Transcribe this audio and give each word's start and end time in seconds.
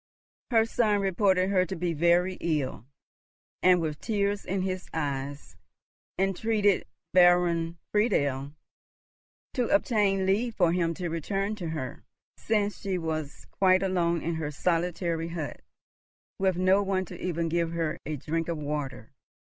Her 0.49 0.65
son 0.65 0.99
reported 0.99 1.51
her 1.51 1.63
to 1.63 1.75
be 1.75 1.93
very 1.93 2.39
ill, 2.41 2.87
and 3.61 3.79
with 3.79 4.01
tears 4.01 4.43
in 4.45 4.63
his 4.63 4.89
eyes 4.95 5.55
entreated 6.17 6.85
Baron 7.13 7.77
Friedel 7.91 8.53
to 9.53 9.67
obtain 9.67 10.25
leave 10.25 10.55
for 10.55 10.71
him 10.71 10.95
to 10.95 11.07
return 11.09 11.55
to 11.57 11.69
her, 11.69 12.03
since 12.35 12.79
she 12.81 12.97
was 12.97 13.45
quite 13.51 13.83
alone 13.83 14.23
in 14.23 14.33
her 14.33 14.49
solitary 14.49 15.27
hut, 15.27 15.61
with 16.39 16.57
no 16.57 16.81
one 16.81 17.05
even 17.11 17.47
to 17.51 17.55
give 17.55 17.73
her 17.73 17.99
a 18.03 18.15
drink 18.15 18.47
of 18.47 18.57
water. 18.57 19.13